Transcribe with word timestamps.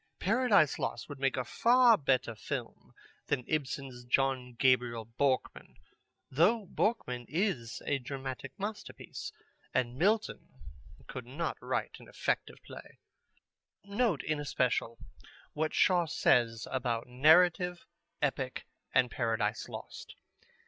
Paradise 0.17 0.79
Lost 0.79 1.07
would 1.07 1.19
make 1.19 1.37
a 1.37 1.45
far 1.45 1.95
better 1.95 2.33
film 2.33 2.91
than 3.27 3.45
Ibsen's 3.47 4.03
John 4.03 4.55
Gabriel 4.57 5.05
Borkman, 5.05 5.75
though 6.31 6.65
Borkman 6.65 7.27
is 7.29 7.83
a 7.85 7.99
dramatic 7.99 8.51
masterpiece, 8.57 9.31
and 9.75 9.95
Milton 9.99 10.49
could 11.07 11.27
not 11.27 11.55
write 11.61 11.99
an 11.99 12.07
effective 12.07 12.57
play." 12.63 12.97
Note 13.83 14.23
in 14.23 14.39
especial 14.39 14.97
what 15.53 15.71
Shaw 15.71 16.07
says 16.07 16.67
about 16.71 17.05
narrative, 17.05 17.85
epic, 18.23 18.65
and 18.95 19.11
Paradise 19.11 19.69
Lost. 19.69 20.15